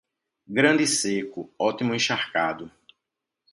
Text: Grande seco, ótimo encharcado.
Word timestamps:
Grande 0.47 0.87
seco, 0.87 1.53
ótimo 1.59 1.93
encharcado. 1.93 2.71